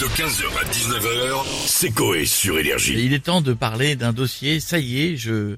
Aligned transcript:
De 0.00 0.06
15h 0.06 0.46
à 0.58 0.64
19h, 0.64 1.44
c'est 1.66 1.90
Coé 1.90 2.24
sur 2.24 2.58
Énergie. 2.58 2.94
il 3.04 3.12
est 3.12 3.26
temps 3.26 3.42
de 3.42 3.52
parler 3.52 3.96
d'un 3.96 4.14
dossier. 4.14 4.58
Ça 4.58 4.78
y 4.78 5.02
est, 5.02 5.16
je 5.18 5.56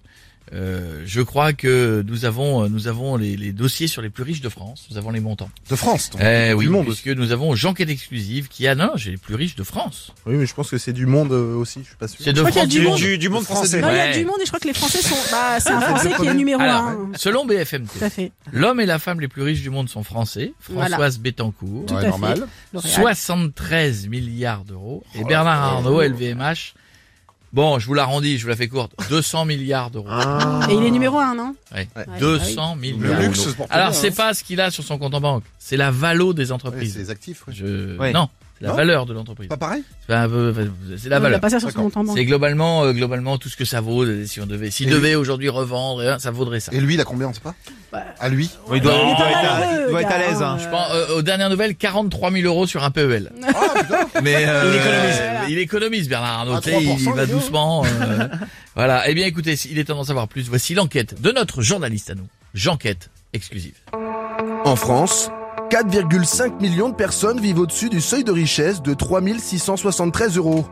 euh, 0.52 1.02
je 1.06 1.20
crois 1.22 1.52
que 1.54 2.04
nous 2.06 2.24
avons 2.24 2.68
nous 2.68 2.86
avons 2.88 3.16
les, 3.16 3.36
les 3.36 3.52
dossiers 3.52 3.86
sur 3.86 4.02
les 4.02 4.10
plus 4.10 4.22
riches 4.22 4.40
de 4.42 4.48
France. 4.48 4.86
Nous 4.90 4.98
avons 4.98 5.10
les 5.10 5.20
montants. 5.20 5.48
De 5.70 5.76
France. 5.76 6.10
donc. 6.10 6.20
Eh 6.22 6.48
du 6.50 6.54
oui, 6.54 6.66
monde. 6.66 6.84
puisque 6.86 7.08
nous 7.08 7.32
avons 7.32 7.54
Jean-Quête 7.54 7.88
exclusive 7.88 8.48
qui 8.48 8.66
a 8.66 8.74
non, 8.74 8.90
j'ai 8.96 9.12
les 9.12 9.16
plus 9.16 9.34
riches 9.34 9.54
de 9.56 9.62
France. 9.62 10.12
Oui, 10.26 10.34
mais 10.36 10.44
je 10.46 10.54
pense 10.54 10.68
que 10.70 10.76
c'est 10.78 10.92
du 10.92 11.06
monde 11.06 11.32
euh, 11.32 11.54
aussi, 11.56 11.80
je 11.82 11.86
suis 11.86 11.96
pas 11.96 12.08
sûr. 12.08 12.18
C'est 12.22 12.32
de 12.32 12.40
crois 12.40 12.50
qu'il 12.50 12.60
y 12.60 12.62
a 12.62 12.64
France. 12.64 12.72
du 12.74 12.82
monde. 12.82 12.98
du, 13.12 13.18
du 13.18 13.28
monde 13.28 13.44
français. 13.44 13.80
Non, 13.80 13.88
il 13.90 13.96
y 13.96 14.00
a 14.00 14.12
du 14.12 14.24
monde 14.24 14.36
et 14.40 14.44
je 14.44 14.50
crois 14.50 14.60
que 14.60 14.68
les 14.68 14.74
Français 14.74 15.00
sont. 15.02 15.16
Bah, 15.30 15.58
c'est 15.60 15.70
un 15.70 15.80
Français 15.80 16.10
qui 16.20 16.26
est 16.26 16.34
numéro 16.34 16.60
Alors, 16.60 16.82
un. 16.82 17.10
selon 17.16 17.46
BFM 17.46 17.86
Tout 17.86 18.04
à 18.04 18.10
fait. 18.10 18.32
l'homme 18.52 18.80
et 18.80 18.86
la 18.86 18.98
femme 18.98 19.20
les 19.20 19.28
plus 19.28 19.42
riches 19.42 19.62
du 19.62 19.70
monde 19.70 19.88
sont 19.88 20.02
français. 20.02 20.52
Voilà. 20.68 20.88
Françoise 20.96 21.18
Bettencourt, 21.18 21.86
Tout 21.86 21.94
Ouais, 21.94 22.04
à 22.04 22.08
normal. 22.08 22.38
fait. 22.38 22.44
L'Oréal. 22.74 22.92
73 23.16 24.08
milliards 24.08 24.64
d'euros. 24.64 25.02
Et 25.14 25.24
Bernard 25.24 25.62
Arnault, 25.62 26.02
LVMH, 26.02 26.74
bon, 27.52 27.78
je 27.78 27.86
vous 27.86 27.94
l'arrondis, 27.94 28.38
je 28.38 28.42
vous 28.42 28.48
la 28.48 28.56
fais 28.56 28.68
courte, 28.68 28.92
200 29.10 29.44
milliards 29.44 29.90
d'euros. 29.90 30.06
Ah. 30.10 30.60
Et 30.70 30.74
il 30.74 30.84
est 30.84 30.90
numéro 30.90 31.18
un, 31.18 31.34
non 31.34 31.54
Ouais. 31.74 31.88
Ouais, 31.96 32.06
200 32.20 32.76
milliards. 32.76 33.20
Le 33.20 33.26
luxe 33.26 33.38
d'euros. 33.38 33.50
se 33.50 33.56
porte 33.56 33.70
Alors 33.72 33.94
c'est 33.94 34.08
hein. 34.08 34.14
pas 34.16 34.34
ce 34.34 34.44
qu'il 34.44 34.60
a 34.60 34.70
sur 34.70 34.84
son 34.84 34.98
compte 34.98 35.14
en 35.14 35.20
banque, 35.20 35.44
c'est 35.58 35.76
la 35.76 35.90
valo 35.90 36.32
des 36.32 36.46
Ouais, 36.46 36.52
entreprises. 36.52 36.92
c'est 36.94 36.98
les 37.00 37.10
actifs. 37.10 37.44
Je... 37.48 37.96
Ouais. 37.98 38.12
Non, 38.12 38.28
la 38.62 38.68
Non 38.68 38.74
valeur 38.76 39.06
de 39.06 39.12
l'entreprise. 39.12 39.48
Pas 39.48 39.56
pareil 39.56 39.82
C'est 40.08 40.14
un 40.14 40.28
peu- 40.28 40.54
c'est 40.96 41.08
la 41.08 41.18
valeur. 41.20 41.40
pas 41.40 41.50
sur. 41.50 41.60
C'est 42.14 42.24
globalement, 42.24 42.84
euh, 42.84 42.92
globalement 42.92 43.36
tout 43.38 43.48
ce 43.48 43.56
que 43.56 43.64
ça 43.64 43.80
vaut. 43.80 44.04
euh, 44.04 44.24
Si 44.26 44.40
on 44.40 44.46
devait, 44.46 44.70
s'il 44.70 44.88
devait 44.88 45.14
aujourd'hui 45.16 45.48
revendre, 45.48 46.00
euh, 46.00 46.18
ça 46.18 46.30
vaudrait 46.30 46.60
ça. 46.60 46.72
Et 46.72 46.80
lui, 46.80 46.94
il 46.94 47.00
a 47.00 47.04
combien, 47.04 47.28
on 47.28 47.32
sait 47.34 47.40
pas 47.40 47.54
Bah. 47.92 48.04
À 48.20 48.28
lui 48.28 48.48
il 48.72 48.80
doit, 48.80 48.92
Non, 48.92 49.10
il 49.12 49.16
doit 49.16 49.26
il 49.26 49.28
est 49.28 49.32
être, 49.32 49.52
à, 49.52 49.58
malheureux, 49.58 49.84
il 49.86 49.90
doit 49.90 50.00
être 50.02 50.08
à 50.08 50.18
gars, 50.18 50.28
l'aise. 50.30 50.42
Hein. 50.42 50.56
Je 50.60 50.68
pense, 50.68 50.86
euh, 50.92 51.16
aux 51.18 51.22
dernières 51.22 51.50
nouvelles, 51.50 51.74
43 51.76 52.30
000 52.30 52.46
euros 52.46 52.66
sur 52.66 52.84
un 52.84 52.90
PEL. 52.90 53.32
Ah, 53.42 53.80
putain 53.80 54.08
Mais 54.22 54.44
euh, 54.46 54.64
Il 54.72 54.76
économise. 54.76 55.18
euh, 55.20 55.44
Il 55.50 55.58
économise 55.58 56.08
Bernard 56.08 56.38
Arnault. 56.40 56.60
Il, 56.64 56.70
3%, 56.88 57.14
va 57.14 57.26
doucement. 57.26 57.84
euh, 57.84 58.28
voilà. 58.76 59.08
Eh 59.08 59.14
bien, 59.14 59.26
écoutez, 59.26 59.54
il 59.70 59.78
est 59.78 59.84
temps 59.84 59.96
d'en 59.96 60.04
savoir 60.04 60.28
plus. 60.28 60.48
Voici 60.48 60.74
l'enquête 60.74 61.20
de 61.20 61.30
notre 61.32 61.62
journaliste 61.62 62.10
à 62.10 62.14
nous, 62.14 62.28
Jeanquête 62.54 63.10
exclusive. 63.32 63.74
En 64.64 64.76
France, 64.76 65.30
4,5 65.72 66.60
millions 66.60 66.90
de 66.90 66.94
personnes 66.94 67.40
vivent 67.40 67.60
au-dessus 67.60 67.88
du 67.88 68.02
seuil 68.02 68.24
de 68.24 68.30
richesse 68.30 68.82
de 68.82 68.92
3673 68.92 70.36
euros, 70.36 70.66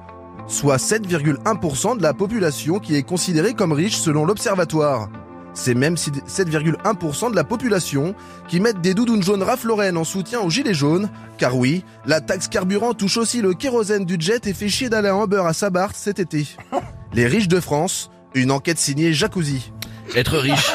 soit 0.46 0.76
7,1% 0.76 1.96
de 1.96 2.02
la 2.02 2.12
population 2.12 2.78
qui 2.78 2.96
est 2.96 3.02
considérée 3.02 3.54
comme 3.54 3.72
riche 3.72 3.96
selon 3.96 4.26
l'Observatoire. 4.26 5.08
C'est 5.54 5.72
même 5.72 5.96
si- 5.96 6.10
7,1% 6.26 7.30
de 7.30 7.34
la 7.34 7.44
population 7.44 8.14
qui 8.46 8.60
mettent 8.60 8.82
des 8.82 8.92
doudounes 8.92 9.22
jaunes 9.22 9.42
Ralph 9.42 9.64
Lauren 9.64 9.96
en 9.96 10.04
soutien 10.04 10.40
aux 10.40 10.50
gilets 10.50 10.74
jaunes, 10.74 11.08
car 11.38 11.56
oui, 11.56 11.82
la 12.04 12.20
taxe 12.20 12.48
carburant 12.48 12.92
touche 12.92 13.16
aussi 13.16 13.40
le 13.40 13.54
kérosène 13.54 14.04
du 14.04 14.16
jet 14.20 14.46
et 14.46 14.52
fait 14.52 14.68
chier 14.68 14.90
d'aller 14.90 15.08
à 15.08 15.14
Humber 15.14 15.44
à 15.46 15.54
Sabarth 15.54 15.96
cet 15.96 16.18
été. 16.18 16.46
Les 17.14 17.26
riches 17.26 17.48
de 17.48 17.58
France, 17.58 18.10
une 18.34 18.50
enquête 18.50 18.78
signée 18.78 19.14
Jacuzzi. 19.14 19.72
Être 20.14 20.36
riche, 20.36 20.70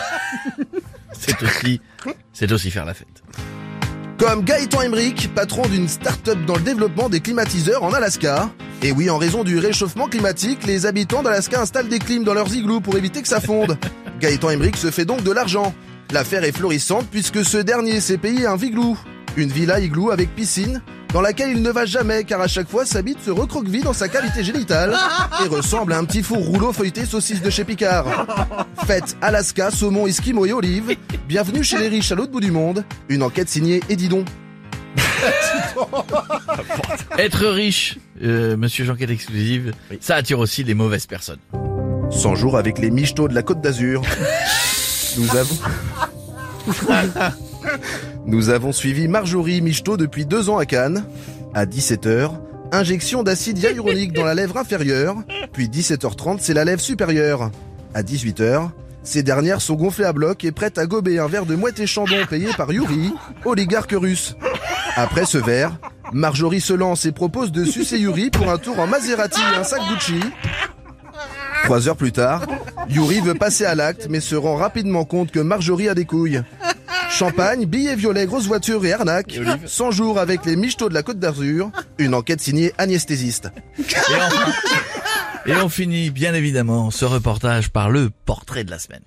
c'est 1.14 1.44
aussi, 1.44 1.80
c'est 2.34 2.52
aussi 2.52 2.72
faire 2.72 2.86
la 2.86 2.96
fête. 2.96 3.22
Comme 4.18 4.46
Gaëtan 4.46 4.82
Emmerich, 4.82 5.30
patron 5.36 5.64
d'une 5.64 5.90
start-up 5.90 6.38
dans 6.48 6.56
le 6.56 6.62
développement 6.62 7.10
des 7.10 7.20
climatiseurs 7.20 7.84
en 7.84 7.92
Alaska. 7.92 8.50
Et 8.82 8.94
oui, 8.94 9.10
en 9.10 9.18
raison 9.18 9.44
du 9.44 9.60
réchauffement 9.60 10.08
climatique, 10.08 10.66
les 10.66 10.86
habitants 10.86 11.22
d'Alaska 11.22 11.62
installent 11.62 11.90
des 11.90 12.00
clims 12.00 12.24
dans 12.24 12.34
leurs 12.34 12.54
igloos 12.54 12.80
pour 12.80 12.96
éviter 12.96 13.22
que 13.22 13.28
ça 13.28 13.42
fonde. 13.42 13.78
Gaëtan 14.22 14.52
Emmerich 14.52 14.78
se 14.78 14.90
fait 14.90 15.04
donc 15.04 15.22
de 15.24 15.32
l'argent. 15.32 15.74
L'affaire 16.12 16.46
est 16.46 16.54
florissante 16.54 17.08
puisque 17.12 17.44
ce 17.44 17.58
dernier 17.58 18.00
s'est 18.00 18.18
payé 18.18 18.46
un 18.46 18.56
viglou. 18.56 18.98
Une 19.36 19.52
villa 19.52 19.82
igloo 19.82 20.12
avec 20.12 20.34
piscine, 20.34 20.82
dans 21.12 21.20
laquelle 21.20 21.52
il 21.52 21.62
ne 21.62 21.72
va 21.72 21.86
jamais 21.86 22.24
car 22.24 22.40
à 22.40 22.48
chaque 22.48 22.70
fois 22.70 22.86
sa 22.86 23.02
bite 23.02 23.22
se 23.22 23.32
recroqueville 23.32 23.84
dans 23.84 23.92
sa 23.92 24.08
cavité 24.08 24.46
génitale 24.46 24.96
et 25.44 25.48
ressemble 25.50 25.92
à 25.92 25.98
un 25.98 26.06
petit 26.06 26.24
four 26.24 26.38
rouleau 26.38 26.72
feuilleté 26.72 27.06
saucisse 27.06 27.42
de 27.42 27.50
chez 27.50 27.66
Picard. 27.66 28.06
Fête 28.88 29.18
Alaska, 29.22 29.72
saumon, 29.72 30.08
esquimau 30.08 30.46
et 30.46 30.54
olive. 30.54 30.96
Bienvenue 31.28 31.64
chez 31.64 31.80
les 31.80 31.88
riches 31.88 32.12
à 32.12 32.16
l'autre 32.16 32.32
bout 32.32 32.40
du 32.40 32.52
monde. 32.52 32.86
Une 33.10 33.24
enquête 33.24 33.50
signée 33.50 33.82
Edidon. 33.90 34.24
Être 37.18 37.48
riche, 37.48 37.98
euh, 38.22 38.56
Monsieur 38.56 38.86
Jeanquette 38.86 39.10
exclusive, 39.10 39.74
ça 40.00 40.18
attire 40.18 40.38
aussi 40.38 40.64
les 40.64 40.76
mauvaises 40.76 41.08
personnes. 41.08 41.40
100 42.12 42.36
jours 42.36 42.60
avec 42.60 42.78
les 42.78 42.92
michetots 42.92 43.28
de 43.28 43.34
la 43.34 43.42
Côte 43.42 43.60
d'Azur. 43.60 44.04
Nous 45.18 45.36
avons... 45.36 45.56
Nous 48.28 48.50
avons 48.50 48.72
suivi 48.72 49.08
Marjorie 49.08 49.62
Michetot 49.62 49.98
depuis 49.98 50.28
deux 50.28 50.52
ans 50.52 50.60
à 50.60 50.68
Cannes. 50.68 51.06
À 51.56 51.66
17h, 51.66 52.34
injection 52.72 53.24
d'acide 53.24 53.58
hyaluronique 53.58 54.14
dans 54.14 54.26
la 54.26 54.36
lèvre 54.36 54.58
inférieure. 54.58 55.16
Puis 55.54 55.70
17h30, 55.70 56.38
c'est 56.40 56.54
la 56.54 56.66
lèvre 56.66 56.82
supérieure. 56.82 57.50
À 57.96 58.04
18h, 58.04 58.70
ces 59.06 59.24
dernières 59.24 59.62
sont 59.62 59.76
gonflées 59.76 60.06
à 60.06 60.14
bloc 60.14 60.44
et 60.44 60.52
prêtes 60.52 60.78
à 60.78 60.86
gober 60.86 61.20
un 61.20 61.28
verre 61.28 61.46
de 61.46 61.56
mouette 61.56 61.80
et 61.80 61.88
chandon 61.88 62.18
payé 62.30 62.50
par 62.58 62.72
Yuri, 62.72 63.14
oligarque 63.46 63.94
russe. 63.94 64.36
Après 64.96 65.26
ce 65.26 65.38
verre, 65.38 65.78
Marjorie 66.12 66.62
se 66.62 66.74
lance 66.74 67.06
et 67.06 67.12
propose 67.12 67.52
de 67.52 67.64
sucer 67.64 67.98
Yuri 68.00 68.32
pour 68.32 68.50
un 68.50 68.58
tour 68.58 68.80
en 68.80 68.88
Maserati 68.88 69.42
et 69.54 69.58
un 69.58 69.64
sac 69.64 69.82
Gucci. 69.90 70.20
Trois 71.64 71.88
heures 71.88 71.96
plus 71.96 72.12
tard, 72.12 72.44
Yuri 72.90 73.22
veut 73.22 73.36
passer 73.36 73.66
à 73.66 73.76
l'acte 73.76 74.08
mais 74.10 74.20
se 74.20 74.36
rend 74.36 74.56
rapidement 74.56 75.06
compte 75.06 75.32
que 75.32 75.40
Marjorie 75.40 75.88
a 75.88 75.94
des 75.96 76.06
couilles. 76.06 76.42
Champagne, 77.10 77.66
billets 77.66 77.96
violets, 77.96 78.26
grosse 78.26 78.48
voiture 78.48 78.86
et 78.86 78.92
arnaque. 78.92 79.40
100 79.66 79.92
jours 79.92 80.20
avec 80.20 80.46
les 80.46 80.56
michetots 80.56 80.90
de 80.90 80.94
la 80.94 81.04
Côte 81.04 81.20
d'Azur. 81.20 81.72
Une 81.98 82.14
enquête 82.14 82.42
signée 82.42 82.74
anesthésiste. 82.78 83.52
Et 85.48 85.54
on 85.56 85.70
finit 85.70 86.10
bien 86.10 86.34
évidemment 86.34 86.90
ce 86.90 87.06
reportage 87.06 87.70
par 87.70 87.92
le 87.92 88.10
portrait 88.10 88.64
de 88.64 88.72
la 88.72 88.80
semaine. 88.80 89.04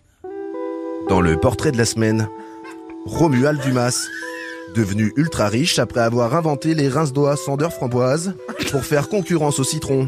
Dans 1.09 1.21
le 1.21 1.37
portrait 1.37 1.73
de 1.73 1.79
la 1.79 1.85
semaine, 1.85 2.29
Romuald 3.07 3.61
Dumas, 3.61 4.07
devenu 4.77 5.13
ultra 5.17 5.49
riche 5.49 5.81
après 5.81 6.01
avoir 6.01 6.37
inventé 6.37 6.75
les 6.75 6.89
rince-doigts 6.89 7.37
Sandeur 7.37 7.73
framboise 7.73 8.35
pour 8.71 8.85
faire 8.85 9.09
concurrence 9.09 9.59
au 9.59 9.65
citron. 9.65 10.07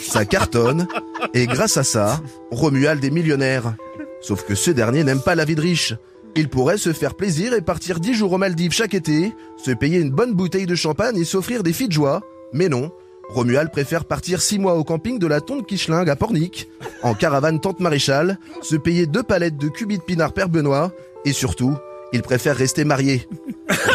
Ça 0.00 0.24
cartonne, 0.24 0.86
et 1.34 1.46
grâce 1.46 1.76
à 1.76 1.84
ça, 1.84 2.22
Romuald 2.50 3.04
est 3.04 3.10
millionnaire. 3.10 3.74
Sauf 4.22 4.46
que 4.46 4.54
ce 4.54 4.70
dernier 4.70 5.04
n'aime 5.04 5.20
pas 5.20 5.34
la 5.34 5.44
vie 5.44 5.56
de 5.56 5.60
riche. 5.60 5.94
Il 6.36 6.48
pourrait 6.48 6.78
se 6.78 6.94
faire 6.94 7.16
plaisir 7.16 7.52
et 7.52 7.60
partir 7.60 8.00
10 8.00 8.14
jours 8.14 8.32
aux 8.32 8.38
Maldives 8.38 8.72
chaque 8.72 8.94
été, 8.94 9.34
se 9.62 9.72
payer 9.72 9.98
une 9.98 10.10
bonne 10.10 10.32
bouteille 10.32 10.66
de 10.66 10.74
champagne 10.74 11.18
et 11.18 11.24
s'offrir 11.24 11.62
des 11.62 11.74
filles 11.74 11.88
de 11.88 11.92
joie. 11.92 12.22
Mais 12.54 12.70
non, 12.70 12.90
Romuald 13.28 13.70
préfère 13.70 14.04
partir 14.04 14.40
6 14.40 14.58
mois 14.58 14.74
au 14.74 14.84
camping 14.84 15.18
de 15.18 15.26
la 15.26 15.40
Tonde 15.40 15.66
Quichelingue 15.66 16.10
à 16.10 16.16
Pornic, 16.16 16.68
en 17.02 17.14
caravane 17.14 17.60
Tante 17.60 17.80
Maréchal, 17.80 18.38
se 18.62 18.76
payer 18.76 19.06
deux 19.06 19.22
palettes 19.22 19.56
de 19.56 19.68
cubis 19.68 19.98
de 19.98 20.02
pinard 20.02 20.32
Père 20.32 20.48
Benoît, 20.48 20.92
et 21.24 21.32
surtout, 21.32 21.76
il 22.12 22.22
préfère 22.22 22.56
rester 22.56 22.84
marié. 22.84 23.26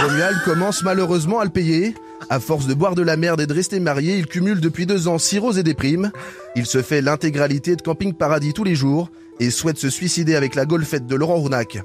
Romuald 0.02 0.38
commence 0.44 0.84
malheureusement 0.84 1.40
à 1.40 1.46
le 1.46 1.52
payer. 1.52 1.96
À 2.30 2.40
force 2.40 2.68
de 2.68 2.74
boire 2.74 2.96
de 2.96 3.02
la 3.02 3.16
merde 3.16 3.40
et 3.40 3.48
de 3.48 3.54
rester 3.54 3.80
marié, 3.80 4.18
il 4.18 4.28
cumule 4.28 4.60
depuis 4.60 4.86
deux 4.86 5.08
ans 5.08 5.18
cirrhose 5.18 5.58
et 5.58 5.64
déprime. 5.64 6.12
Il 6.56 6.66
se 6.66 6.82
fait 6.82 7.02
l'intégralité 7.02 7.76
de 7.76 7.82
Camping 7.82 8.14
Paradis 8.14 8.54
tous 8.54 8.66
les 8.66 8.76
jours 8.76 9.10
et 9.40 9.52
souhaite 9.52 9.78
se 9.78 9.90
suicider 9.90 10.36
avec 10.36 10.56
la 10.56 10.66
golfette 10.66 11.08
de 11.08 11.16
Laurent 11.16 11.36
Rournac. 11.36 11.80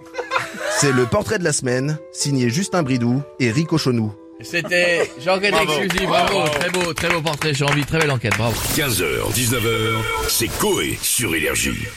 C'est 0.77 0.93
le 0.93 1.07
portrait 1.07 1.39
de 1.39 1.45
la 1.45 1.53
semaine, 1.53 1.99
signé 2.13 2.51
Justin 2.51 2.83
Bridou 2.83 3.23
et 3.39 3.53
Rico 3.53 3.79
Chonou. 3.79 4.13
C'était 4.45 5.11
Jeanquette 5.19 5.55
exclusive, 5.55 6.07
bravo, 6.07 6.49
très 6.49 6.71
beau, 6.71 6.93
très 6.93 7.09
beau 7.09 7.21
portrait, 7.23 7.55
j'ai 7.55 7.65
envie, 7.65 7.85
très 7.85 7.99
belle 7.99 8.11
enquête, 8.11 8.35
bravo. 8.37 8.55
15h, 8.77 9.33
19h, 9.33 10.03
c'est 10.29 10.49
Coé 10.59 10.99
sur 11.03 11.35
Énergie. 11.35 11.89